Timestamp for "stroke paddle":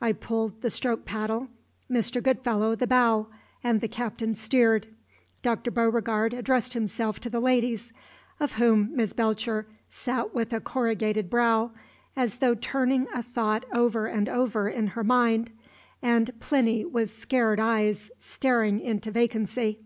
0.70-1.48